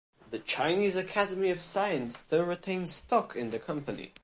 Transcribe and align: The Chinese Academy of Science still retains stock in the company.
The 0.31 0.39
Chinese 0.39 0.95
Academy 0.95 1.51
of 1.51 1.61
Science 1.61 2.17
still 2.17 2.43
retains 2.45 2.91
stock 2.91 3.35
in 3.35 3.51
the 3.51 3.59
company. 3.59 4.15